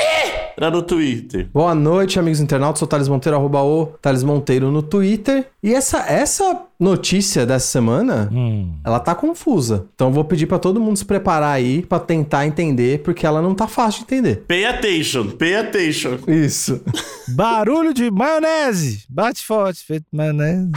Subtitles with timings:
[0.00, 1.48] Cotoseira no Twitter.
[1.52, 2.78] Boa noite, amigos internautas.
[2.78, 5.46] Sou o Thales Monteiro, arroba o Thales Monteiro no Twitter.
[5.62, 8.74] E essa, essa notícia dessa semana, Hum.
[8.84, 9.86] ela tá confusa.
[9.94, 13.40] Então eu vou pedir pra todo mundo se preparar aí pra tentar entender, porque ela
[13.42, 14.44] não tá fácil de entender.
[14.46, 16.18] Pay attention, pay attention.
[16.28, 16.80] Isso.
[17.34, 19.04] Barulho de maionese!
[19.08, 20.70] Bate forte, feito maionese.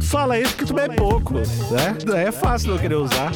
[0.00, 1.44] Fala isso que tu bebe pouco, né?
[2.26, 3.32] É fácil não querer usar.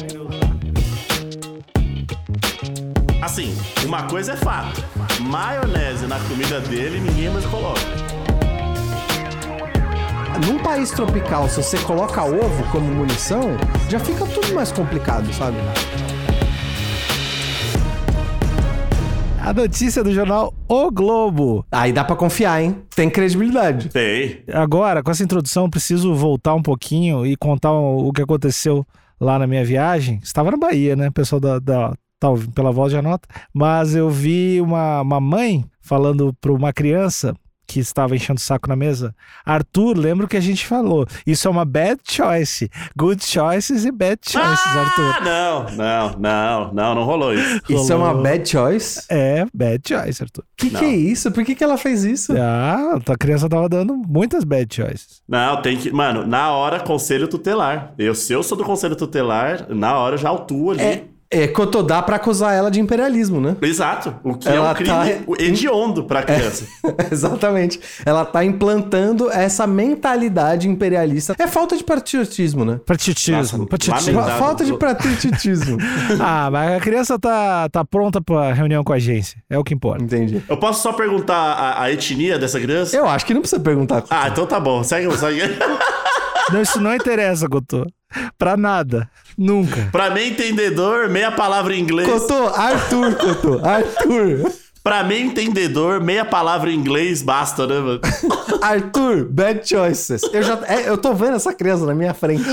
[3.29, 4.83] Assim, uma coisa é fato.
[5.21, 7.79] Maionese na comida dele, ninguém mais coloca.
[10.47, 13.51] Num país tropical, se você coloca ovo como munição,
[13.87, 15.57] já fica tudo mais complicado, sabe?
[19.39, 21.63] A notícia do jornal O Globo.
[21.71, 22.77] Aí dá pra confiar, hein?
[22.95, 23.89] Tem credibilidade.
[23.89, 24.41] Tem.
[24.51, 28.83] Agora, com essa introdução, eu preciso voltar um pouquinho e contar o, o que aconteceu
[29.21, 30.19] lá na minha viagem.
[30.23, 31.09] Estava na Bahia, né?
[31.09, 33.27] O pessoal da, da tá pela voz já nota.
[33.53, 37.33] Mas eu vi uma, uma mãe falando para uma criança
[37.65, 39.13] que estava enchendo o saco na mesa.
[39.45, 41.05] Arthur, lembra o que a gente falou?
[41.23, 42.67] Isso é uma bad choice.
[42.97, 45.23] Good choices e bad choices, Ah, Arthur.
[45.23, 47.61] não, não, não, não, não rolou isso.
[47.69, 48.23] Isso é uma Rolou.
[48.23, 49.05] bad choice?
[49.07, 50.43] É, bad choice, Arthur.
[50.57, 50.79] Que Não.
[50.79, 51.31] que é isso?
[51.31, 52.33] Por que, que ela fez isso?
[52.35, 55.21] Ah, a criança tava dando muitas bad choices.
[55.27, 55.91] Não, tem que.
[55.91, 57.93] Mano, na hora, conselho tutelar.
[57.99, 60.81] Eu, se eu sou do conselho tutelar, na hora eu já autuo ali.
[60.81, 63.55] É, é Cotodá pra acusar ela de imperialismo, né?
[63.61, 64.15] Exato.
[64.23, 65.07] O que é Ela um crime tá-
[65.39, 66.65] hediondo pra criança.
[67.11, 67.79] Exatamente.
[68.05, 71.35] Ela tá implantando essa mentalidade imperialista.
[71.37, 72.79] É falta de patriotismo, né?
[72.85, 74.21] Patriotismo, patriotismo.
[74.23, 75.77] Falta de patriotismo.
[76.19, 79.41] Ah, mas a criança tá, tá pronta pra reunião com a agência.
[79.49, 80.03] É o que importa.
[80.03, 80.41] Entendi.
[80.49, 82.95] Eu posso só perguntar a, a etnia dessa criança?
[82.95, 84.03] Eu acho que não precisa perguntar.
[84.09, 84.83] Ah, então tá bom.
[84.83, 85.41] Segue, segue.
[86.51, 87.85] Não, isso não interessa, Gotô.
[88.37, 89.09] Pra nada.
[89.37, 89.87] Nunca.
[89.91, 92.09] pra mim, entendedor, meia palavra em inglês.
[92.09, 94.51] Cotô, Arthur, Cotô, Arthur.
[94.83, 97.99] Pra mim, entendedor, meia palavra em inglês basta, né, mano?
[98.61, 100.21] Arthur, bad choices.
[100.33, 102.43] Eu já é, eu tô vendo essa criança na minha frente.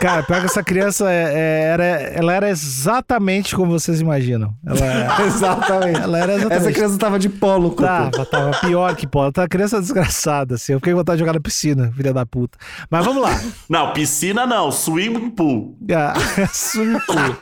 [0.00, 4.54] Cara, pior que essa criança é- é- era, ela era exatamente como vocês imaginam.
[4.64, 4.78] Ela,
[5.26, 6.00] Exatamente.
[6.00, 6.60] ela era exatamente.
[6.60, 7.82] Essa criança tava de polo, Cotô.
[7.82, 9.30] Tava, tava pior que pô.
[9.32, 10.72] Tá criança desgraçada, assim.
[10.72, 12.56] Eu fiquei com vontade de jogar na piscina, filha da puta.
[12.90, 13.30] Mas vamos lá.
[13.68, 15.76] Não, piscina não, swimming pool.
[15.92, 16.14] Ah,
[16.52, 17.36] Swimming pool.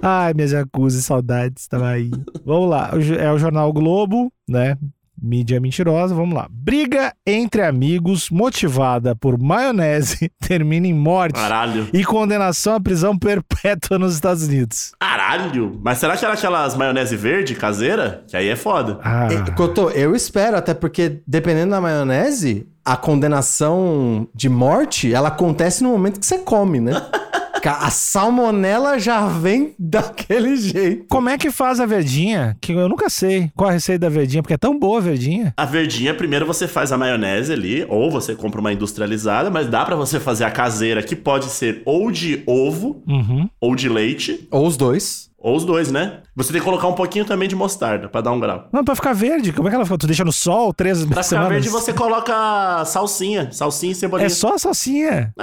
[0.00, 2.10] Ai, minhas jacuzzi, saudades da Bahia.
[2.44, 4.76] Vamos lá, é o jornal Globo, né?
[5.22, 6.48] Mídia mentirosa, vamos lá.
[6.50, 11.88] Briga entre amigos motivada por maionese termina em morte Caralho.
[11.92, 14.92] e condenação à prisão perpétua nos Estados Unidos.
[14.98, 15.78] Caralho.
[15.82, 18.24] Mas será que era aquelas maionese verde caseira?
[18.26, 18.98] Que aí é foda.
[19.02, 25.28] Ah, É, Cotô, eu espero, até porque dependendo da maionese, a condenação de morte, ela
[25.28, 26.92] acontece no momento que você come, né?
[27.70, 31.04] A salmonela já vem daquele jeito.
[31.08, 32.56] como é que faz a verdinha?
[32.60, 35.52] Que eu nunca sei qual a receita da verdinha, porque é tão boa a verdinha.
[35.56, 39.84] A verdinha, primeiro você faz a maionese ali, ou você compra uma industrializada, mas dá
[39.84, 43.48] pra você fazer a caseira, que pode ser ou de ovo, Uhum.
[43.60, 45.30] ou de leite, Ou os dois.
[45.42, 46.20] Ou os dois, né?
[46.36, 48.68] Você tem que colocar um pouquinho também de mostarda, pra dar um grau.
[48.72, 49.98] Não, pra ficar verde, como é que ela fica?
[49.98, 51.50] Tu deixa no sol três Pra ficar semanas?
[51.52, 54.26] verde, você coloca salsinha, salsinha e cebolinha.
[54.26, 55.34] É só salsinha.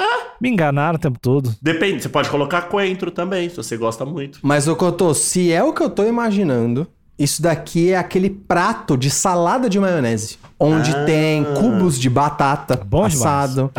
[0.42, 1.54] Me enganaram o tempo todo.
[1.62, 4.40] Depende, você pode colocar coentro também, se você gosta muito.
[4.42, 8.96] Mas, ô Cotô, se é o que eu tô imaginando, isso daqui é aquele prato
[8.96, 10.38] de salada de maionese.
[10.58, 11.04] Onde Ah.
[11.06, 13.70] tem cubos de batata bom assado.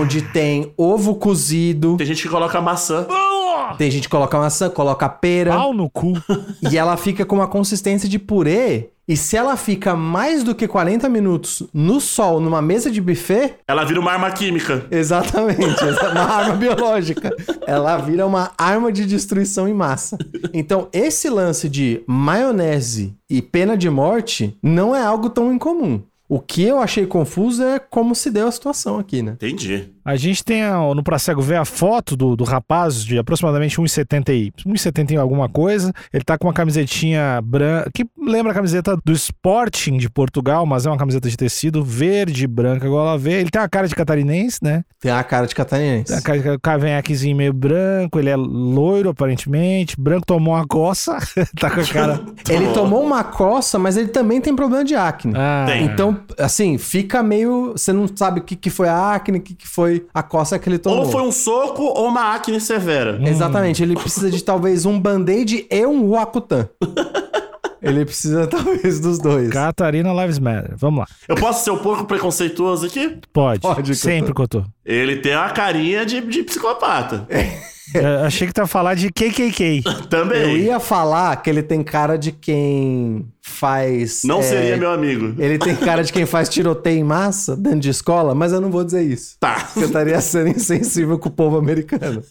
[0.00, 1.96] Onde tem ovo cozido.
[1.96, 3.06] Tem gente que coloca maçã.
[3.76, 5.52] Tem gente que coloca maçã, coloca pera.
[5.52, 6.12] Pau no cu.
[6.70, 8.90] E ela fica com uma consistência de purê.
[9.08, 13.54] E se ela fica mais do que 40 minutos no sol, numa mesa de buffet,
[13.66, 14.86] Ela vira uma arma química.
[14.88, 17.34] exatamente, é uma arma biológica.
[17.66, 20.16] Ela vira uma arma de destruição em massa.
[20.54, 26.00] Então, esse lance de maionese e pena de morte não é algo tão incomum.
[26.30, 29.32] O que eu achei confuso é como se deu a situação aqui, né?
[29.32, 29.90] Entendi.
[30.04, 33.78] A gente tem a- no Pra Cego ver a foto do, do rapaz de aproximadamente
[33.80, 35.92] 1,70 e 1,70 e alguma coisa.
[36.12, 40.86] Ele tá com uma camisetinha branca, que lembra a camiseta do Sporting de Portugal, mas
[40.86, 43.40] é uma camiseta de tecido verde e branca, igual ela vê.
[43.40, 44.84] Ele tem uma cara de catarinense, né?
[45.00, 46.06] Tem a cara de catarinense.
[46.12, 51.18] Tem a cara de cavanhaquezinho meio branco, ele é loiro aparentemente, branco tomou uma coça,
[51.58, 52.20] tá com a cara...
[52.48, 55.34] Ele tomou uma coça, mas ele também tem problema de acne.
[55.36, 55.84] Ah, Tem.
[55.84, 57.72] Então, assim, fica meio.
[57.72, 60.58] Você não sabe o que, que foi a acne, o que, que foi a coça
[60.58, 61.00] que ele tomou.
[61.00, 63.20] Ou foi um soco ou uma acne severa.
[63.28, 66.68] Exatamente, ele precisa de talvez um band-aid e um Roacutan.
[67.82, 69.50] ele precisa talvez dos dois.
[69.50, 70.74] Catarina Lives Matter.
[70.76, 71.06] Vamos lá.
[71.28, 73.18] Eu posso ser um pouco preconceituoso aqui?
[73.32, 73.60] Pode.
[73.60, 73.94] Pode.
[73.94, 74.64] Sempre, Cotô.
[74.84, 77.26] Ele tem uma carinha de, de psicopata.
[77.92, 79.82] Eu achei que tu ia falar de KKK.
[80.08, 80.42] Também.
[80.42, 84.22] Eu ia falar que ele tem cara de quem faz.
[84.24, 85.34] Não é, seria meu amigo.
[85.38, 88.70] Ele tem cara de quem faz tiroteio em massa dentro de escola, mas eu não
[88.70, 89.36] vou dizer isso.
[89.40, 89.54] Tá.
[89.54, 92.22] Porque eu estaria sendo insensível com o povo americano.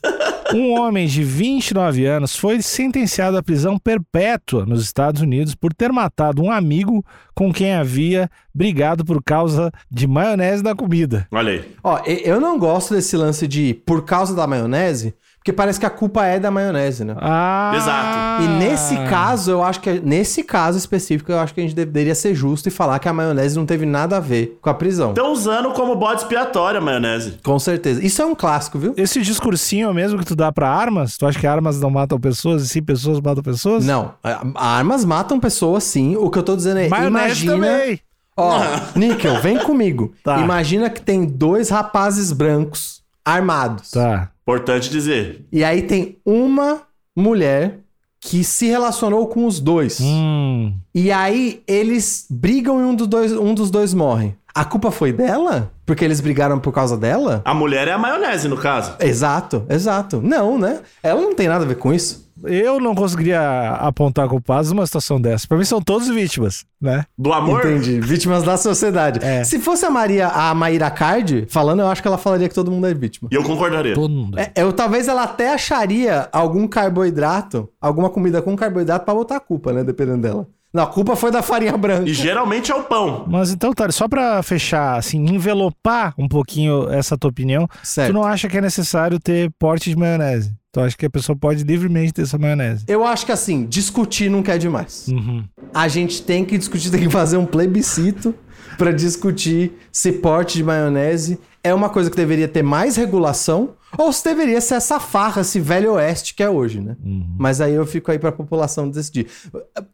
[0.54, 5.92] Um homem de 29 anos foi sentenciado à prisão perpétua nos Estados Unidos por ter
[5.92, 7.06] matado um amigo
[7.36, 11.28] com quem havia brigado por causa de maionese na comida.
[11.32, 11.76] Olha aí.
[11.84, 15.14] Ó, eu não gosto desse lance de por causa da maionese,
[15.50, 17.16] porque parece que a culpa é da maionese, né?
[17.20, 17.72] Ah!
[17.76, 18.44] Exato.
[18.44, 22.14] E nesse caso, eu acho que nesse caso específico, eu acho que a gente deveria
[22.14, 25.10] ser justo e falar que a maionese não teve nada a ver com a prisão.
[25.10, 27.40] Estão usando como bode expiatório a maionese.
[27.44, 28.04] Com certeza.
[28.06, 28.94] Isso é um clássico, viu?
[28.96, 32.62] Esse discursinho mesmo que tu dá pra armas, tu acha que armas não matam pessoas
[32.64, 33.84] e sim pessoas matam pessoas?
[33.86, 34.44] Não, a-
[34.78, 36.16] armas matam pessoas, sim.
[36.16, 37.54] O que eu tô dizendo é, Maionese imagina...
[37.54, 38.00] também.
[38.38, 38.60] Ó,
[38.96, 40.14] Níquel, vem comigo.
[40.24, 40.38] Tá.
[40.40, 43.92] Imagina que tem dois rapazes brancos armados.
[43.92, 44.30] Tá.
[44.50, 45.46] Importante dizer.
[45.52, 46.82] E aí tem uma
[47.16, 47.82] mulher
[48.20, 50.00] que se relacionou com os dois.
[50.02, 50.74] Hum.
[50.94, 54.34] E aí eles brigam e um dos dois, um dos dois morre.
[54.54, 55.72] A culpa foi dela?
[55.86, 57.44] Porque eles brigaram por causa dela?
[57.46, 58.96] A mulher é a maionese, no caso.
[59.00, 60.20] Exato, exato.
[60.20, 60.80] Não, né?
[61.04, 62.29] Ela não tem nada a ver com isso.
[62.46, 65.48] Eu não conseguiria apontar culpados numa situação dessa.
[65.48, 67.06] Pra mim são todos vítimas, né?
[67.18, 67.66] Do amor?
[67.66, 68.00] Entendi.
[68.00, 69.20] Vítimas da sociedade.
[69.24, 69.44] É.
[69.44, 72.72] Se fosse a Maria, a Maíra Card falando, eu acho que ela falaria que todo
[72.72, 73.30] mundo é vítima.
[73.32, 73.94] E eu concordaria.
[73.94, 74.40] Todo mundo.
[74.40, 79.40] É, eu, talvez ela até acharia algum carboidrato, alguma comida com carboidrato pra botar a
[79.40, 79.84] culpa, né?
[79.84, 80.48] Dependendo dela.
[80.72, 82.08] Não, a culpa foi da farinha branca.
[82.08, 83.26] E geralmente é o pão.
[83.28, 88.10] Mas então, Tari, só pra fechar, assim, envelopar um pouquinho essa tua opinião, Certo.
[88.10, 90.54] tu não acha que é necessário ter porte de maionese?
[90.72, 92.86] Tu acha que a pessoa pode livremente ter essa maionese?
[92.88, 95.08] Eu acho que assim, discutir nunca é demais.
[95.08, 95.44] Uhum.
[95.74, 98.36] A gente tem que discutir, tem que fazer um plebiscito
[98.78, 104.14] pra discutir se porte de maionese é uma coisa que deveria ter mais regulação ou
[104.14, 106.96] se deveria ser essa farra, esse velho oeste que é hoje, né?
[107.38, 109.28] Mas aí eu fico aí pra população decidir.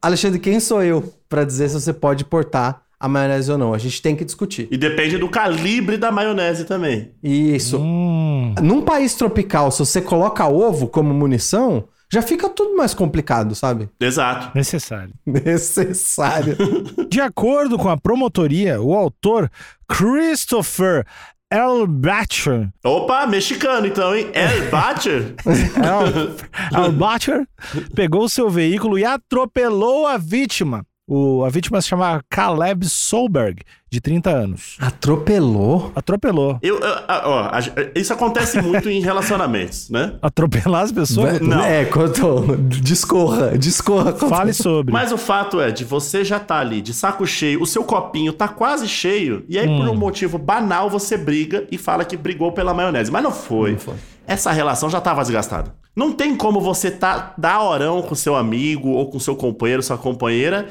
[0.01, 3.73] Alexandre, quem sou eu pra dizer se você pode portar a maionese ou não?
[3.73, 4.67] A gente tem que discutir.
[4.71, 7.11] E depende do calibre da maionese também.
[7.23, 7.77] Isso.
[7.77, 8.55] Hum.
[8.61, 13.89] Num país tropical, se você coloca ovo como munição, já fica tudo mais complicado, sabe?
[13.99, 14.51] Exato.
[14.55, 15.13] Necessário.
[15.25, 16.57] Necessário.
[17.07, 19.51] De acordo com a promotoria, o autor
[19.87, 21.05] Christopher
[21.51, 21.85] L.
[21.87, 24.31] Batcher, Opa, mexicano então, hein?
[24.33, 25.35] El Batcher?
[25.45, 26.89] L.
[26.97, 27.47] Batcher
[27.93, 30.83] pegou seu veículo e atropelou a vítima.
[31.07, 33.61] O, a vítima se chama Caleb Solberg,
[33.91, 34.75] de 30 anos.
[34.79, 35.91] Atropelou?
[35.95, 36.57] Atropelou.
[36.63, 37.59] Eu, eu- ó, a-
[37.93, 40.15] isso acontece muito em relacionamentos, né?
[40.19, 41.39] Atropelar as pessoas?
[41.39, 41.61] Não.
[41.63, 42.57] É, quanto.
[42.57, 44.13] Discorra, discorra.
[44.13, 44.91] Fale sobre.
[44.91, 48.33] Mas o fato é, de você já tá ali de saco cheio, o seu copinho
[48.33, 52.51] tá quase cheio, e aí por um motivo banal você briga e fala que brigou
[52.51, 53.11] pela maionese.
[53.11, 53.73] Mas não foi.
[53.73, 53.93] Não foi.
[54.27, 55.75] Essa relação já tava desgastada.
[55.95, 59.97] Não tem como você tá dar orão com seu amigo ou com seu companheiro, sua
[59.97, 60.67] companheira,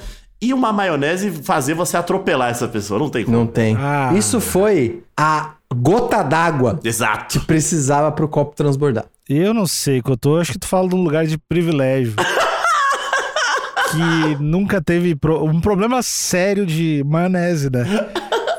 [0.49, 2.99] e uma maionese fazer você atropelar essa pessoa.
[3.01, 3.37] Não tem como.
[3.37, 3.77] Não tem.
[3.79, 4.13] Ah.
[4.15, 7.39] Isso foi a gota d'água Exato.
[7.41, 9.07] que precisava pro copo transbordar.
[9.29, 10.37] Eu não sei, Cotô.
[10.39, 12.15] Acho que tu fala de um lugar de privilégio.
[13.91, 17.85] que nunca teve pro- um problema sério de maionese, né?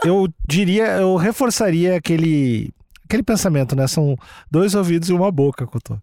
[0.03, 2.71] Eu diria, eu reforçaria aquele,
[3.05, 3.87] aquele pensamento, né?
[3.87, 4.15] São
[4.49, 5.97] dois ouvidos e uma boca, Cotô.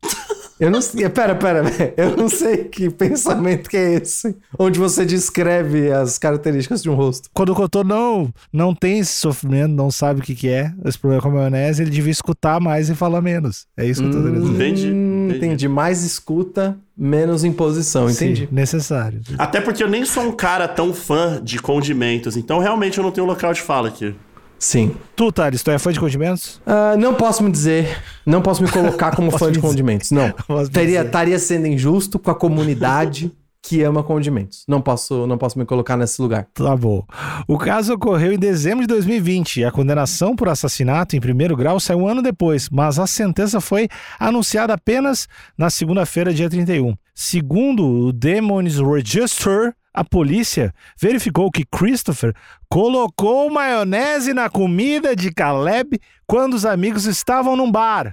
[0.62, 1.08] Eu não sei.
[1.08, 1.62] Pera, pera.
[1.96, 4.36] Eu não sei que pensamento que é esse.
[4.56, 7.28] Onde você descreve as características de um rosto.
[7.34, 10.96] Quando o Cotô não, não tem esse sofrimento, não sabe o que, que é, esse
[10.98, 13.66] problema com a maionese, ele devia escutar mais e falar menos.
[13.76, 14.54] É isso que eu tô querendo dizer.
[14.54, 15.46] Entendi, Hum, entendi.
[15.46, 15.68] entendi.
[15.68, 18.08] Mais escuta, menos imposição.
[18.08, 18.42] Entendi.
[18.42, 19.20] Sim, necessário.
[19.38, 23.10] Até porque eu nem sou um cara tão fã de condimentos, então realmente eu não
[23.10, 24.14] tenho local de fala aqui.
[24.62, 24.94] Sim.
[25.16, 26.60] Tu, Thales, tu é fã de condimentos?
[26.64, 29.66] Ah, não posso me dizer, não posso me colocar como fã de dizer.
[29.66, 30.12] condimentos.
[30.12, 30.32] Não.
[30.72, 34.62] Teria, estaria sendo injusto com a comunidade que ama condimentos.
[34.68, 36.46] Não posso, não posso me colocar nesse lugar.
[36.54, 37.04] Tá bom.
[37.48, 41.80] O caso ocorreu em dezembro de 2020 e a condenação por assassinato em primeiro grau
[41.80, 45.26] saiu um ano depois, mas a sentença foi anunciada apenas
[45.58, 46.94] na segunda-feira, dia 31.
[47.12, 52.34] Segundo o Demons Register, a polícia verificou que Christopher
[52.68, 58.12] colocou maionese na comida de Caleb quando os amigos estavam num bar.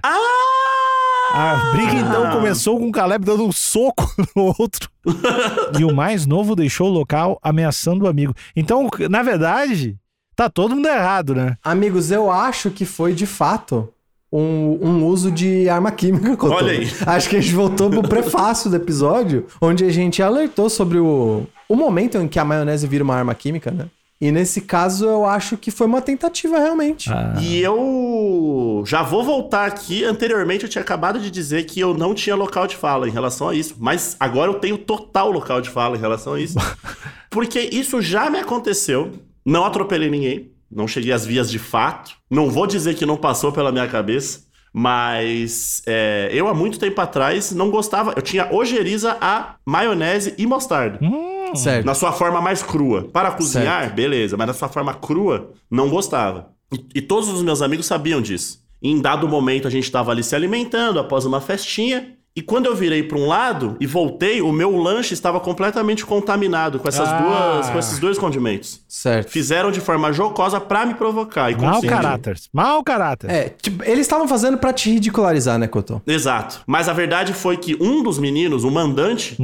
[1.32, 4.90] A briga então começou com o Caleb dando um soco no outro.
[5.78, 8.34] e o mais novo deixou o local ameaçando o amigo.
[8.54, 9.96] Então, na verdade,
[10.34, 11.56] tá todo mundo errado, né?
[11.62, 13.92] Amigos, eu acho que foi de fato
[14.32, 16.36] um, um uso de arma química.
[16.36, 16.54] Cotô.
[16.54, 16.88] Olha aí.
[17.06, 21.46] Acho que a gente voltou pro prefácio do episódio, onde a gente alertou sobre o,
[21.68, 23.86] o momento em que a maionese vira uma arma química, né?
[24.20, 27.10] E nesse caso, eu acho que foi uma tentativa realmente.
[27.10, 27.36] Ah.
[27.40, 30.04] E eu já vou voltar aqui.
[30.04, 33.48] Anteriormente eu tinha acabado de dizer que eu não tinha local de fala em relação
[33.48, 33.76] a isso.
[33.78, 36.58] Mas agora eu tenho total local de fala em relação a isso.
[37.30, 39.10] Porque isso já me aconteceu.
[39.42, 40.50] Não atropelei ninguém.
[40.70, 42.12] Não cheguei às vias de fato.
[42.30, 44.48] Não vou dizer que não passou pela minha cabeça.
[44.72, 48.12] Mas é, eu há muito tempo atrás não gostava.
[48.16, 50.98] Eu tinha ojeriza a maionese e mostarda.
[51.02, 51.84] Hum, Certo.
[51.84, 53.08] Na sua forma mais crua.
[53.12, 56.50] Para cozinhar, beleza, mas na sua forma crua, não gostava.
[56.72, 58.60] E, e todos os meus amigos sabiam disso.
[58.80, 62.14] Em dado momento, a gente estava ali se alimentando após uma festinha.
[62.36, 66.78] E quando eu virei para um lado e voltei, o meu lanche estava completamente contaminado
[66.78, 67.18] com essas Ah.
[67.18, 68.80] duas, com esses dois condimentos.
[68.86, 69.30] Certo.
[69.30, 71.50] Fizeram de forma jocosa para me provocar.
[71.50, 71.88] E mau consciente.
[71.94, 72.36] caráter.
[72.52, 73.30] Mau caráter.
[73.30, 76.00] É, tipo, eles estavam fazendo pra te ridicularizar, né, Cotô?
[76.06, 76.60] Exato.
[76.66, 79.36] Mas a verdade foi que um dos meninos, o mandante,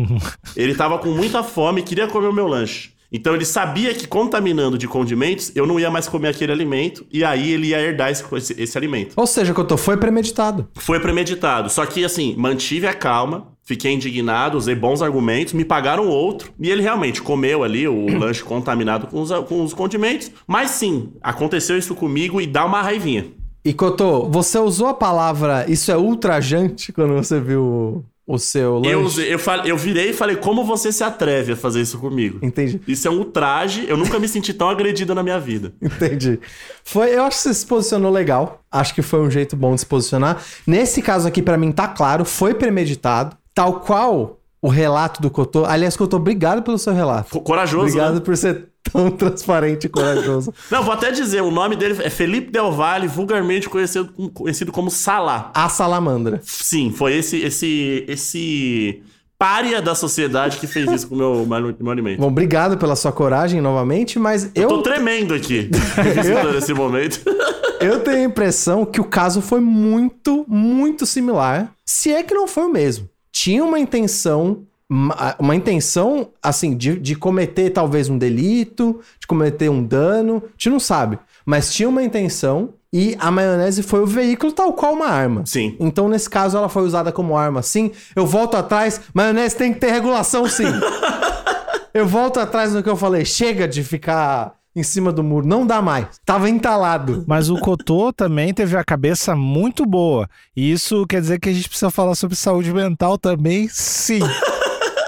[0.55, 2.91] ele tava com muita fome e queria comer o meu lanche.
[3.13, 7.25] Então ele sabia que contaminando de condimentos, eu não ia mais comer aquele alimento e
[7.25, 9.15] aí ele ia herdar esse, esse, esse alimento.
[9.17, 10.69] Ou seja, Cotô, foi premeditado.
[10.75, 11.71] Foi premeditado.
[11.71, 16.53] Só que assim, mantive a calma, fiquei indignado, usei bons argumentos, me pagaram outro.
[16.61, 20.31] E ele realmente comeu ali o lanche contaminado com os, com os condimentos.
[20.47, 23.27] Mas sim, aconteceu isso comigo e dá uma raivinha.
[23.65, 29.21] E Cotô, você usou a palavra isso é ultrajante quando você viu o, seu lanche?
[29.23, 32.39] Eu, eu, falei, eu virei e falei, como você se atreve a fazer isso comigo?
[32.43, 32.81] Entendi.
[32.89, 35.73] Isso é um ultraje, eu nunca me senti tão agredido na minha vida.
[35.81, 36.41] Entendi.
[36.85, 38.61] Foi, eu acho que você se posicionou legal.
[38.71, 40.43] Acho que foi um jeito bom de se posicionar.
[40.67, 43.37] Nesse caso aqui, pra mim, tá claro, foi premeditado.
[43.55, 45.65] Tal qual o relato do Cotô.
[45.65, 47.31] Aliás, Cotô, obrigado pelo seu relato.
[47.31, 48.21] Co- Corajoso, Obrigado né?
[48.21, 50.53] por ser tão transparente e corajoso.
[50.71, 54.91] Não, vou até dizer, o nome dele é Felipe Del Valle, vulgarmente conhecido, conhecido como
[54.91, 55.51] Salá.
[55.55, 56.41] A salamandra.
[56.43, 59.03] Sim, foi esse esse esse
[59.39, 62.21] pária da sociedade que fez isso com o meu, meu, alimento.
[62.21, 65.71] Bom, obrigado pela sua coragem novamente, mas Eu eu, tô tremendo aqui,
[66.15, 67.21] visitando esse momento.
[67.81, 71.73] eu tenho a impressão que o caso foi muito, muito similar.
[71.85, 73.09] Se é que não foi o mesmo.
[73.31, 74.65] Tinha uma intenção.
[74.89, 80.51] Ma- Uma intenção, assim, de, de cometer talvez um delito, de cometer um dano, a
[80.53, 81.19] gente não sabe.
[81.45, 85.45] Mas tinha uma intenção e a maionese foi o veículo tal qual uma arma.
[85.47, 85.77] Sim.
[85.79, 87.91] Então, nesse caso, ela foi usada como arma, sim.
[88.15, 90.65] Eu volto atrás, maionese tem que ter regulação, sim.
[91.95, 93.25] eu volto atrás no que eu falei.
[93.25, 95.47] Chega de ficar em cima do muro.
[95.47, 96.07] Não dá mais.
[96.25, 97.25] Tava entalado.
[97.27, 100.29] Mas o Cotô também teve a cabeça muito boa.
[100.55, 104.21] E isso quer dizer que a gente precisa falar sobre saúde mental também, sim.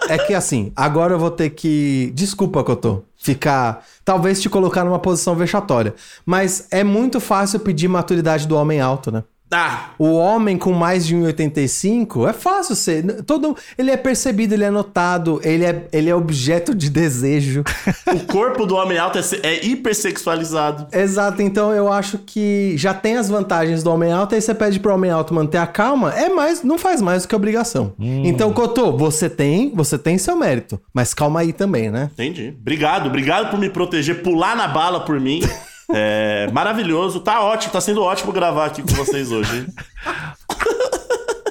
[0.08, 2.10] É que assim, agora eu vou ter que.
[2.14, 3.04] Desculpa, Cotô.
[3.16, 3.84] Ficar.
[4.04, 5.94] Talvez te colocar numa posição vexatória.
[6.24, 9.24] Mas é muito fácil pedir maturidade do homem alto, né?
[9.50, 13.22] Ah, O homem com mais de 1,85 é fácil ser.
[13.22, 17.64] Todo, ele é percebido, ele é notado, ele é, ele é objeto de desejo.
[18.14, 20.86] o corpo do homem alto é, é hipersexualizado.
[20.92, 24.78] Exato, então eu acho que já tem as vantagens do homem alto, aí você pede
[24.78, 27.94] pro homem alto manter a calma, é mais, não faz mais do que obrigação.
[27.98, 32.10] Então, Cotô, você tem, você tem seu mérito, mas calma aí também, né?
[32.12, 32.54] Entendi.
[32.60, 35.40] Obrigado, obrigado por me proteger, pular na bala por mim.
[35.90, 39.66] É maravilhoso, tá ótimo, tá sendo ótimo gravar aqui com vocês hoje.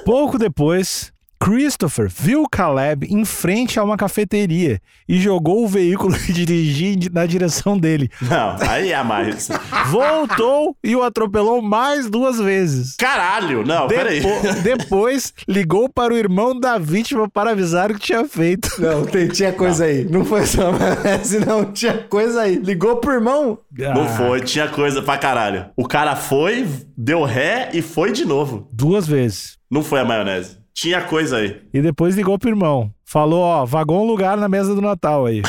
[0.04, 6.32] Pouco depois, Christopher viu Caleb em frente a uma cafeteria e jogou o veículo que
[6.32, 8.10] dirigia na direção dele.
[8.20, 9.48] Não, aí é mais.
[9.86, 12.96] Voltou e o atropelou mais duas vezes.
[12.96, 14.20] Caralho, não, peraí.
[14.20, 18.68] Depo- depois ligou para o irmão da vítima para avisar o que tinha feito.
[18.80, 20.04] Não, tem- tinha coisa aí.
[20.04, 21.64] Não foi só maionese, não.
[21.72, 22.56] Tinha coisa aí.
[22.56, 23.58] Ligou pro irmão?
[23.76, 25.66] Não Ah, foi, tinha coisa pra caralho.
[25.76, 26.66] O cara foi,
[26.96, 28.68] deu ré e foi de novo.
[28.72, 29.56] Duas vezes.
[29.70, 30.57] Não foi a maionese.
[30.80, 31.60] Tinha coisa aí.
[31.74, 32.92] E depois ligou pro irmão.
[33.04, 35.42] Falou, ó, vagou um lugar na mesa do Natal aí.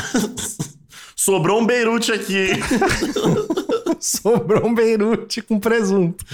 [1.14, 2.48] Sobrou um beirute aqui.
[4.00, 6.24] Sobrou um beirute com presunto.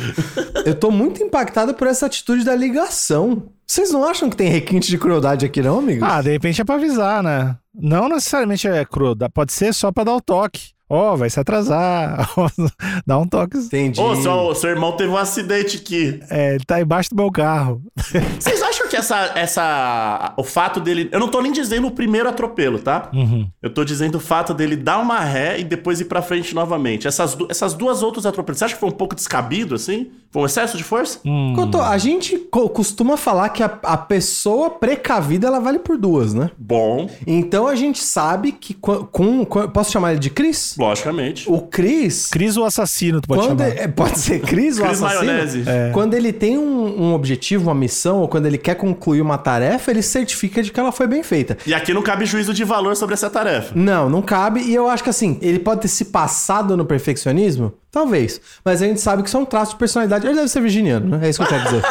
[0.64, 3.50] Eu tô muito impactado por essa atitude da ligação.
[3.66, 6.08] Vocês não acham que tem requinte de crueldade aqui, não, amigos?
[6.08, 7.54] Ah, de repente é pra avisar, né?
[7.74, 10.70] Não necessariamente é cru, dá- pode ser só pra dar o toque.
[10.88, 12.30] Ó, vai se atrasar.
[13.06, 13.56] Dá um toque.
[13.58, 14.00] Entendi.
[14.00, 16.20] Ô, seu, seu irmão teve um acidente aqui.
[16.30, 17.82] É, ele tá embaixo do meu carro.
[18.38, 20.34] Vocês acham que essa, essa.
[20.36, 21.08] O fato dele.
[21.12, 23.10] Eu não tô nem dizendo o primeiro atropelo, tá?
[23.12, 23.48] Uhum.
[23.62, 27.08] Eu tô dizendo o fato dele dar uma ré e depois ir pra frente novamente.
[27.08, 28.58] Essas, du- essas duas outros atropelos.
[28.58, 30.10] Você acha que foi um pouco descabido, assim?
[30.30, 31.18] Foi um excesso de força?
[31.24, 31.52] Hum.
[31.56, 36.34] Cotô, a gente co- costuma falar que a, a pessoa precavida ela vale por duas,
[36.34, 36.50] né?
[36.58, 40.75] Bom, Então a gente sabe que com, com- com- posso chamar ele de Cris?
[40.78, 41.44] Logicamente.
[41.50, 43.70] O Cris Cris o assassino, tu pode quando chamar.
[43.76, 45.24] é- é, pode ser Cris o Cris assassino?
[45.24, 45.64] Maionese.
[45.92, 49.90] Quando ele tem um, um objetivo, uma missão, ou quando ele quer concluir uma tarefa,
[49.90, 51.56] ele certifica de que ela foi bem feita.
[51.66, 53.72] E aqui não cabe juízo de valor sobre essa tarefa.
[53.74, 54.60] Não, não cabe.
[54.60, 57.72] E eu acho que assim, ele pode ter se passado no perfeccionismo?
[57.90, 58.40] Talvez.
[58.64, 60.26] Mas a gente sabe que isso é um traço de personalidade.
[60.26, 61.26] Ele deve ser virginiano, né?
[61.26, 61.82] É isso que eu quero dizer.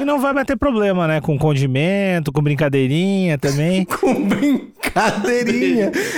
[0.00, 1.20] E não vai mais ter problema, né?
[1.20, 3.84] Com condimento, com brincadeirinha também.
[4.00, 4.70] Com brincadeirinha.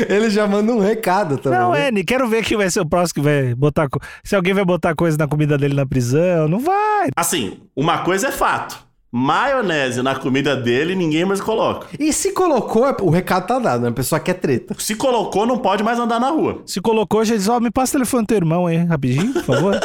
[0.08, 1.58] Ele já manda um recado também.
[1.58, 1.88] Não, né?
[1.88, 3.88] é, nem quero ver quem vai ser o próximo que vai botar.
[4.24, 7.08] Se alguém vai botar coisa na comida dele na prisão, não vai.
[7.16, 8.92] Assim, uma coisa é fato.
[9.14, 11.86] Maionese na comida dele, ninguém mais coloca.
[12.00, 13.88] E se colocou, o recado tá dado, né?
[13.90, 14.74] A pessoa quer treta.
[14.78, 16.62] Se colocou, não pode mais andar na rua.
[16.64, 19.44] Se colocou, já diz: Ó, me passa o telefone do teu irmão aí, rapidinho, por
[19.44, 19.80] favor.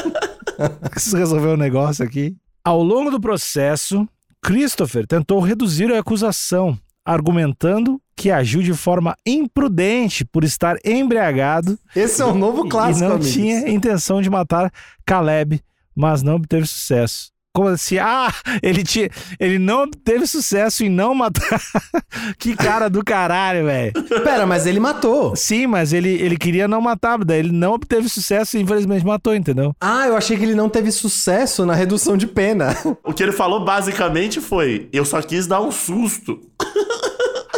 [0.89, 2.37] Preciso resolver um negócio aqui.
[2.63, 4.07] Ao longo do processo,
[4.41, 12.21] Christopher tentou reduzir a acusação, argumentando que agiu de forma imprudente por estar embriagado Esse
[12.21, 13.31] é um novo clássico, e não amigos.
[13.31, 14.71] tinha intenção de matar
[15.05, 15.61] Caleb,
[15.95, 17.31] mas não obteve sucesso.
[17.53, 17.97] Como assim?
[17.97, 18.31] Ah,
[18.61, 19.09] ele, tinha,
[19.39, 21.59] ele não obteve sucesso em não matar.
[22.37, 23.93] que cara do caralho, velho.
[24.23, 25.35] Pera, mas ele matou.
[25.35, 29.33] Sim, mas ele, ele queria não matar, daí ele não obteve sucesso e infelizmente matou,
[29.33, 29.75] entendeu?
[29.81, 32.75] Ah, eu achei que ele não teve sucesso na redução de pena.
[33.03, 36.39] O que ele falou basicamente foi: eu só quis dar um susto.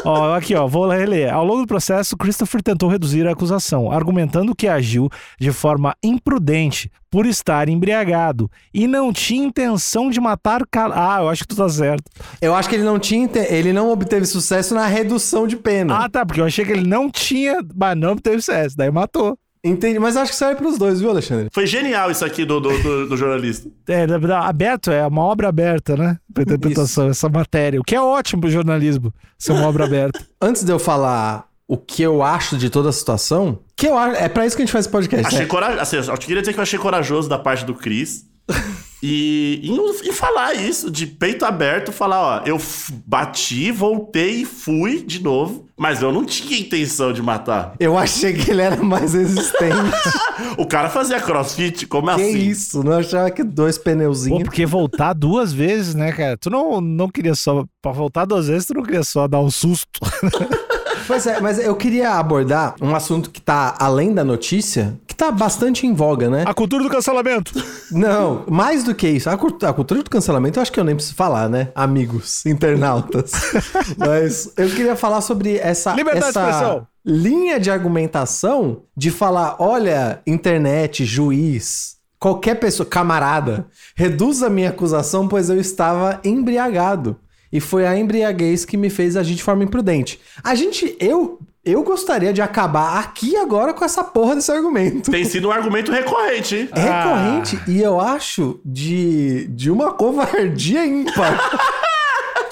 [0.03, 1.34] Ó, aqui, ó, vou reler.
[1.34, 6.91] Ao longo do processo, Christopher tentou reduzir a acusação, argumentando que agiu de forma imprudente
[7.10, 10.62] por estar embriagado e não tinha intenção de matar.
[10.94, 12.03] Ah, eu acho que tu tá certo.
[12.41, 16.06] Eu acho que ele não tinha, ele não obteve sucesso na redução de pena.
[16.06, 19.38] Ah, tá, porque eu achei que ele não tinha, mas não obteve sucesso, daí matou.
[19.63, 21.50] Entendi, mas acho que serve pros dois, viu, Alexandre?
[21.51, 23.70] Foi genial isso aqui do, do, do- do jornalista.
[23.89, 26.18] É, aberto, é uma obra aberta, né?
[26.34, 27.80] Pra interpretação, essa matéria.
[27.80, 30.20] O que é ótimo pro jornalismo, ser uma obra aberta.
[30.42, 34.16] Antes de eu falar o que eu acho de toda a situação, que eu acho,
[34.16, 35.46] é pra isso que a gente faz esse podcast, Achei né?
[35.46, 35.82] corajoso.
[35.82, 38.26] Assim, eu queria dizer que eu achei corajoso da parte do Cris.
[39.01, 42.59] E em, em falar isso, de peito aberto, falar, ó, eu
[43.05, 47.75] bati, voltei e fui de novo, mas eu não tinha intenção de matar.
[47.79, 49.75] Eu achei que ele era mais resistente.
[50.57, 52.38] O cara fazia crossfit, como que assim?
[52.38, 52.81] isso?
[52.81, 54.43] Não achava que dois Pô, pneuzinhos.
[54.43, 56.38] porque voltar duas vezes, né, cara?
[56.38, 57.65] Tu não, não queria só.
[57.81, 59.99] Pra voltar duas vezes, tu não queria só dar um susto.
[61.07, 65.32] Pois é, mas eu queria abordar um assunto que tá além da notícia, que tá
[65.32, 66.45] bastante em voga, né?
[66.47, 67.51] A cultura do cancelamento.
[67.91, 69.29] Não, mais do que isso.
[69.29, 71.69] A, a cultura do cancelamento eu acho que eu nem preciso falar, né?
[71.75, 73.32] Amigos, internautas.
[73.97, 76.88] Mas eu queria falar sobre essa, Liberdade de essa expressão.
[77.05, 85.27] linha de argumentação de falar: olha, internet, juiz, qualquer pessoa, camarada, reduz a minha acusação,
[85.27, 87.17] pois eu estava embriagado.
[87.51, 90.19] E foi a embriaguez que me fez agir de forma imprudente.
[90.43, 91.39] A gente, eu.
[91.69, 95.12] Eu gostaria de acabar aqui agora com essa porra desse argumento.
[95.12, 96.69] Tem sido um argumento recorrente, hein?
[96.73, 101.38] Recorrente e eu acho de, de uma covardia ímpar.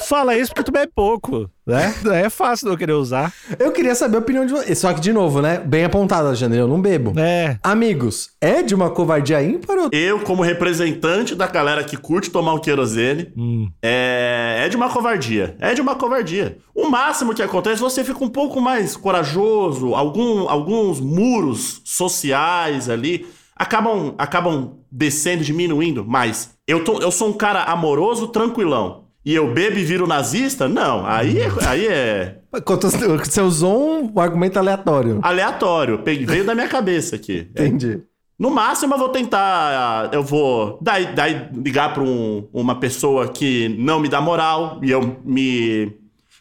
[0.08, 1.93] Fala isso porque tu bebe pouco, né?
[2.13, 3.34] É fácil não querer usar.
[3.60, 4.80] eu queria saber a opinião de vocês.
[4.80, 5.58] Só que, de novo, né?
[5.60, 7.13] Bem apontado, Alexandre, eu não bebo.
[7.20, 7.58] É.
[7.62, 9.89] Amigos, é de uma covardia ímpar ou...
[9.91, 13.70] Eu, como representante da galera que curte tomar o querosene, Hum.
[13.84, 15.58] é, é de uma covardia.
[15.60, 16.58] É de uma covardia.
[16.74, 23.28] O máximo que acontece, você fica um pouco mais corajoso, algum, alguns muros sociais ali
[23.58, 29.07] acabam, acabam descendo, diminuindo, mas eu, tô, eu sou um cara amoroso, tranquilão.
[29.25, 30.67] E eu bebo e viro nazista?
[30.69, 32.38] Não, aí é, aí é
[33.25, 35.19] Você usou um argumento aleatório.
[35.21, 36.01] aleatório.
[36.03, 37.49] Veio da minha cabeça aqui.
[37.56, 38.01] É, Entendi.
[38.39, 40.10] no máximo, eu vou tentar.
[40.13, 42.03] Eu vou daí, daí ligar para
[42.53, 45.91] uma pessoa que não me dá moral e eu me,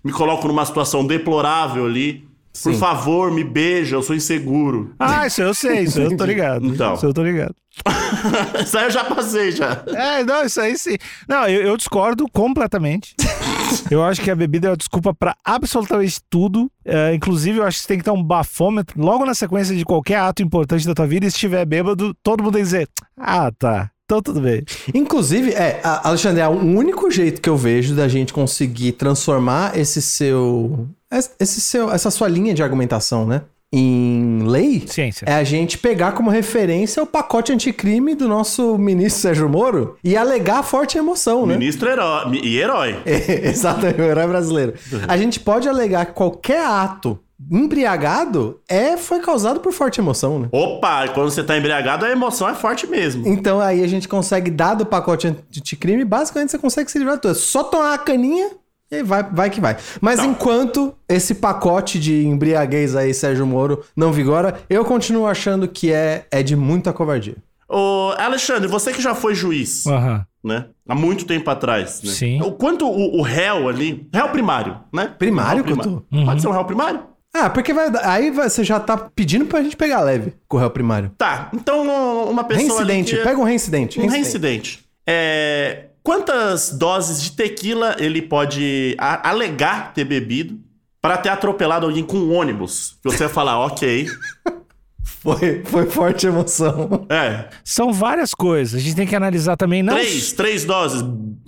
[0.05, 2.26] me coloco numa situação deplorável ali.
[2.63, 2.79] Por Sim.
[2.79, 4.95] favor, me beija, eu sou inseguro.
[4.99, 6.67] Ah, isso eu sei, isso eu tô ligado.
[6.67, 6.95] Então.
[6.95, 7.55] Isso eu tô ligado.
[8.65, 9.83] Isso aí eu já passei já.
[9.89, 10.97] É, não, isso aí sim.
[11.29, 13.15] Não, eu, eu discordo completamente.
[13.91, 16.71] eu acho que a bebida é uma desculpa pra absolutamente tudo.
[16.85, 19.85] É, inclusive, eu acho que você tem que ter um bafômetro logo na sequência de
[19.85, 21.27] qualquer ato importante da tua vida.
[21.27, 22.89] E se estiver bêbado, todo mundo tem que dizer:
[23.19, 23.91] Ah, tá.
[24.07, 24.63] Então tudo bem.
[24.95, 29.77] Inclusive, é, a- Alexandre, é o único jeito que eu vejo da gente conseguir transformar
[29.77, 30.89] esse seu.
[31.11, 33.43] Esse seu essa sua linha de argumentação, né?
[33.73, 34.85] Em lei.
[34.87, 35.25] Ciência.
[35.29, 40.17] É a gente pegar como referência o pacote anticrime do nosso ministro Sérgio Moro e
[40.17, 41.57] alegar forte emoção, né?
[41.57, 42.97] Ministro herói, e herói.
[43.05, 44.75] É, Exatamente, o herói brasileiro.
[45.09, 47.19] A gente pode alegar que qualquer ato
[47.51, 50.49] embriagado é, foi causado por forte emoção, né?
[50.53, 53.27] Opa, quando você tá embriagado, a emoção é forte mesmo.
[53.27, 57.23] Então aí a gente consegue, dado o pacote anticrime, basicamente você consegue se livrar de
[57.23, 57.33] tudo.
[57.33, 58.51] É só tomar a caninha
[58.91, 59.77] e aí vai, vai que vai.
[60.01, 60.27] Mas Tá.
[60.27, 66.27] enquanto esse pacote de embriaguez aí, Sérgio Moro, não vigora, eu continuo achando que é,
[66.31, 67.37] é de muita covardia.
[67.69, 70.25] Ô, Alexandre, você que já foi juiz, Aham.
[70.45, 70.67] né?
[70.89, 72.13] Há muito tempo atrás, né?
[72.13, 72.41] Sim.
[72.43, 75.13] O quanto o, o réu ali, réu primário, né?
[75.19, 76.07] Primário, Réu Couto?
[76.25, 77.01] Pode ser um réu primário?
[77.35, 80.71] Ah, porque vai, aí você já tá pedindo pra gente pegar leve com o réu
[80.71, 81.11] primário.
[81.19, 81.83] Tá, então
[82.31, 84.01] uma pessoa ali Reincidente, que- pega um reincidente.
[84.01, 84.87] Um reincidente.
[85.05, 90.57] É, quantas doses de tequila ele pode alegar ter bebido
[91.03, 92.97] para ter atropelado alguém com um ônibus?
[93.03, 94.07] Que você vai falar, ok.
[95.03, 97.07] Foi, foi forte emoção.
[97.09, 97.49] É.
[97.65, 98.81] São várias coisas.
[98.81, 99.83] A gente tem que analisar também.
[99.83, 101.03] Não Três, três doses.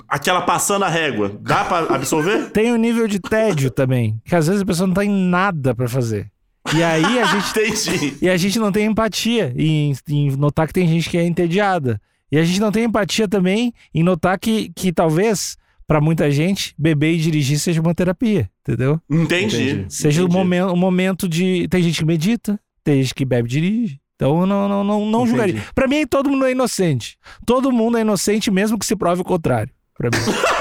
[0.08, 1.30] Aquela passando a régua.
[1.40, 2.50] Dá pra absorver?
[2.50, 4.20] Tem o nível de tédio também.
[4.24, 6.26] Que às vezes a pessoa não tem nada pra fazer.
[6.74, 7.50] E aí a gente
[7.88, 8.16] Entendi.
[8.20, 12.00] E a gente não tem empatia em, em notar que tem gente que é entediada.
[12.30, 16.74] E a gente não tem empatia também em notar que, que talvez, pra muita gente,
[16.78, 19.00] beber e dirigir seja uma terapia, entendeu?
[19.10, 19.70] Entendi.
[19.70, 19.86] Entendi.
[19.88, 20.38] Seja um Entendi.
[20.38, 21.66] momento, um momento de.
[21.68, 24.00] Tem gente que medita, tem gente que bebe e dirige.
[24.16, 25.30] Então eu não, não, não, não Entendi.
[25.30, 25.62] julgaria.
[25.74, 27.16] Pra mim, todo mundo é inocente.
[27.46, 29.72] Todo mundo é inocente, mesmo que se prove o contrário.
[29.96, 30.18] Pra mim.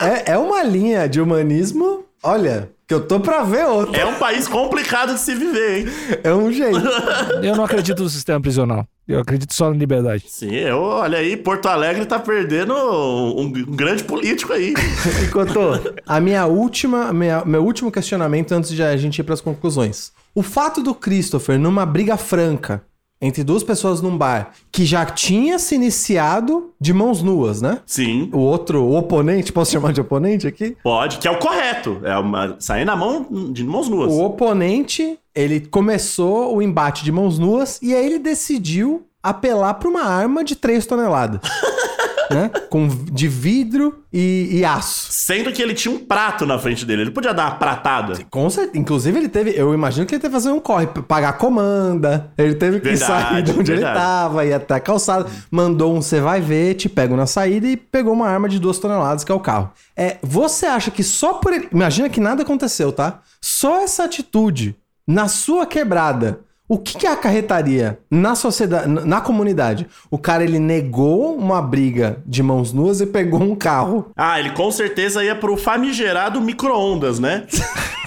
[0.00, 4.00] É, é uma linha de humanismo, olha, que eu tô pra ver outra.
[4.00, 5.86] É um país complicado de se viver, hein?
[6.22, 6.78] É um jeito.
[7.42, 8.86] eu não acredito no sistema prisional.
[9.06, 10.24] Eu acredito só na liberdade.
[10.28, 14.72] Sim, eu, olha aí, Porto Alegre tá perdendo um, um grande político aí.
[15.28, 15.58] Enquanto
[16.06, 20.12] a minha última, minha- meu último questionamento antes de a gente ir pras conclusões.
[20.34, 22.82] O fato do Christopher numa briga franca
[23.20, 27.80] entre duas pessoas num bar que já tinha se iniciado de mãos nuas, né?
[27.86, 30.76] Sim, O outro, o oponente, posso chamar de oponente aqui?
[30.82, 32.00] pode, que é o correto.
[32.04, 34.12] É uma, sair na mão de mãos nuas.
[34.12, 39.88] O oponente, ele começou o embate de mãos nuas e aí ele decidiu apelar para
[39.88, 41.40] uma arma de 3 toneladas.
[42.30, 42.50] né?
[42.70, 45.08] Com, de vidro e, e aço.
[45.10, 47.02] Sendo que ele tinha um prato na frente dele.
[47.02, 48.14] Ele podia dar uma pratada.
[48.30, 48.78] Com certeza.
[48.78, 49.52] Inclusive, ele teve.
[49.56, 52.32] Eu imagino que ele teve que fazer um corre, pagar a comanda.
[52.36, 53.98] Ele teve que Verdade, sair de onde ele verdade.
[53.98, 55.26] tava, ir até a calçada.
[55.50, 58.78] Mandou um você vai ver, te pego na saída e pegou uma arma de duas
[58.78, 59.72] toneladas, que é o carro.
[59.96, 61.68] É, você acha que só por ele.
[61.72, 63.20] Imagina que nada aconteceu, tá?
[63.40, 66.40] Só essa atitude na sua quebrada.
[66.66, 69.86] O que, que acarretaria na sociedade, na comunidade?
[70.10, 74.10] O cara ele negou uma briga de mãos nuas e pegou um carro.
[74.16, 77.46] Ah, ele com certeza ia pro famigerado micro-ondas, né?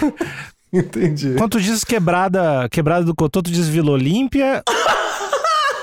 [0.74, 1.36] Entendi.
[1.38, 4.64] Quando tu diz quebrada, quebrada do Cotô, tu diz Vila Olímpia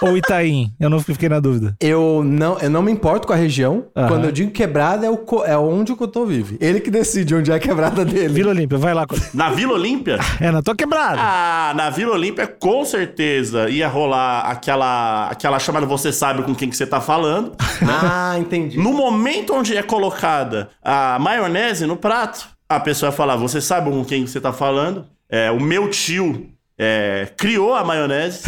[0.03, 0.73] ou Itaim?
[0.79, 1.77] Eu não fiquei na dúvida.
[1.81, 3.87] Eu não, eu não me importo com a região.
[3.97, 4.09] Aham.
[4.09, 6.57] Quando eu digo quebrada, é, o, co- é onde o Cotô vive.
[6.61, 8.29] Ele que decide onde é a quebrada dele.
[8.29, 9.07] Vila Olímpia, vai lá.
[9.33, 10.19] Na Vila Olímpia?
[10.41, 11.19] É, na tua quebrada.
[11.21, 16.69] Ah, na Vila Olímpia com certeza ia rolar aquela, aquela chamada Você Sabe com quem
[16.71, 17.53] que você tá falando.
[17.83, 18.79] Ah, entendi.
[18.79, 23.91] No momento onde é colocada a maionese no prato, a pessoa vai falar: Você sabe
[23.91, 25.07] com quem você tá falando?
[25.29, 28.43] É, o meu tio é, criou a maionese.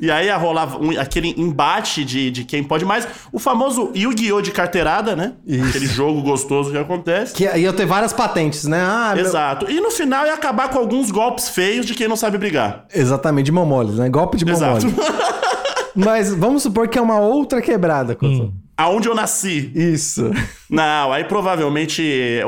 [0.00, 3.06] E aí ia rolar um- aquele embate de, de quem pode mais.
[3.32, 4.40] O famoso Yu-Gi-Oh!
[4.40, 5.32] de carteirada, né?
[5.46, 5.68] Isso.
[5.68, 7.34] Aquele jogo gostoso que acontece.
[7.34, 8.80] Que ia ter várias patentes, né?
[8.80, 9.70] Ah, meu- Exato.
[9.70, 12.86] E no final ia acabar com alguns golpes feios de quem não sabe brigar.
[12.94, 14.08] Exatamente, de mão mole, né?
[14.08, 14.60] Golpe de mole.
[15.94, 18.50] Mas vamos supor que é uma outra quebrada, Cotô.
[18.76, 19.70] Aonde eu nasci.
[19.74, 20.30] Isso.
[20.68, 22.02] Não, aí provavelmente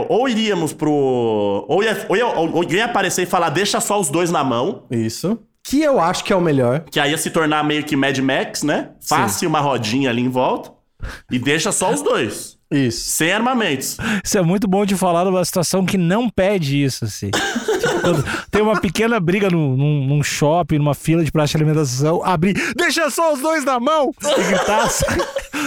[0.09, 1.65] ou iríamos pro.
[1.69, 4.43] Ou ia, ou ia, ou alguém ia aparecer e falar, deixa só os dois na
[4.43, 4.83] mão.
[4.91, 5.39] Isso.
[5.68, 6.85] Que eu acho que é o melhor.
[6.88, 8.90] Que aí ia se tornar meio que Mad Max, né?
[9.00, 10.70] Faça uma rodinha ali em volta.
[11.31, 12.57] E deixa só os dois.
[12.70, 13.11] Isso.
[13.11, 13.96] Sem armamentos.
[14.24, 17.31] Isso é muito bom de falar numa situação que não pede isso, assim.
[18.12, 22.23] Quando tem uma pequena briga no- num, num shopping, numa fila de praça de alimentação,
[22.25, 24.88] abrir, deixa só os dois na mão e gritar.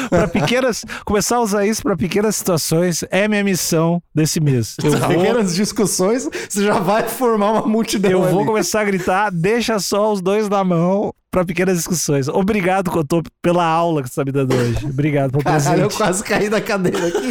[0.10, 4.76] pra pequenas, começar a usar isso pra pequenas situações é minha missão desse mês.
[4.84, 8.12] Eu vou, Pequenas discussões, você já vai formar uma multidão.
[8.12, 8.48] eu vou ali.
[8.48, 12.28] começar a gritar, deixa só os dois na mão pra pequenas discussões.
[12.28, 14.86] Obrigado, Cotô, pela aula que você tá me dando hoje.
[14.86, 15.98] Obrigado pelo Caralho, eu presente.
[15.98, 17.30] quase caí da cadeira aqui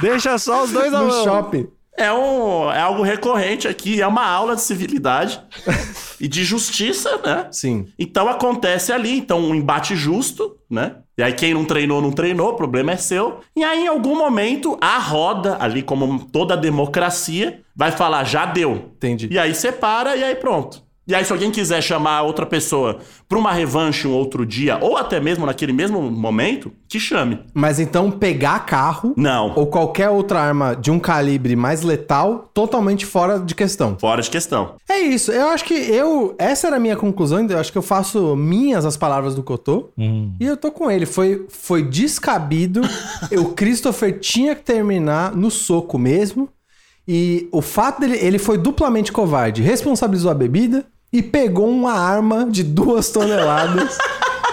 [0.00, 1.24] Deixa só os dois na no mão.
[1.24, 1.66] shopping.
[1.96, 5.40] É, um, é algo recorrente aqui, é uma aula de civilidade
[6.20, 7.46] e de justiça, né?
[7.52, 7.86] Sim.
[7.98, 10.96] Então acontece ali, então um embate justo, né?
[11.16, 13.40] E aí quem não treinou, não treinou, o problema é seu.
[13.56, 18.90] E aí em algum momento a roda, ali como toda democracia, vai falar, já deu.
[18.96, 19.28] Entendi.
[19.30, 20.83] E aí separa e aí pronto.
[21.06, 24.96] E aí, se alguém quiser chamar outra pessoa pra uma revanche um outro dia, ou
[24.96, 27.40] até mesmo naquele mesmo momento, que chame.
[27.52, 29.52] Mas então pegar carro Não.
[29.54, 33.98] ou qualquer outra arma de um calibre mais letal, totalmente fora de questão.
[34.00, 34.76] Fora de questão.
[34.88, 35.30] É isso.
[35.30, 36.34] Eu acho que eu.
[36.38, 37.46] Essa era a minha conclusão.
[37.46, 39.90] Eu acho que eu faço minhas as palavras do Cotô.
[39.98, 41.04] E eu tô com ele.
[41.04, 42.80] Foi, foi descabido.
[43.38, 46.48] o Christopher tinha que terminar no soco mesmo.
[47.06, 48.16] E o fato dele.
[48.16, 49.60] Ele foi duplamente covarde.
[49.60, 53.96] Responsabilizou a bebida e pegou uma arma de duas toneladas.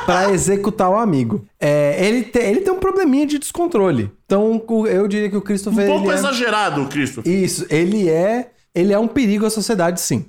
[0.06, 1.45] Pra executar o amigo.
[1.60, 4.12] É, ele, te- ele tem um probleminha de descontrole.
[4.26, 5.86] Então, o- eu diria que o Um Christopher.
[5.86, 7.21] pouco ele é- exagerado, Cristo.
[7.24, 8.50] Isso, ele é.
[8.74, 10.26] Ele é um perigo à sociedade, sim.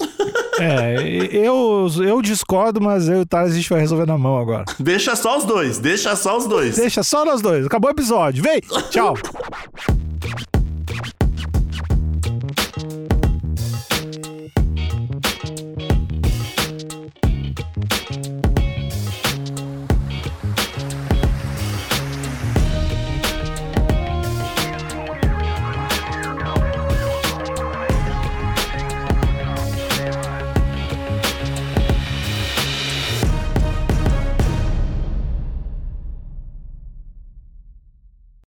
[0.60, 0.94] É,
[1.32, 4.66] eu, eu discordo, mas eu e o Thales a gente vai resolver na mão agora.
[4.78, 6.76] Deixa só os dois, deixa só os dois.
[6.76, 7.64] Deixa só nós dois.
[7.64, 8.42] Acabou o episódio.
[8.42, 8.60] Vem!
[8.90, 9.14] Tchau!